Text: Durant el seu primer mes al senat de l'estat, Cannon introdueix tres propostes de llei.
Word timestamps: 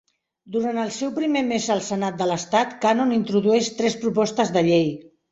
Durant 0.53 0.77
el 0.83 0.87
seu 0.93 1.09
primer 1.17 1.41
mes 1.49 1.67
al 1.75 1.83
senat 1.87 2.17
de 2.21 2.27
l'estat, 2.29 2.73
Cannon 2.85 3.11
introdueix 3.17 3.69
tres 3.83 3.99
propostes 4.07 4.53
de 4.57 4.65
llei. 4.69 4.89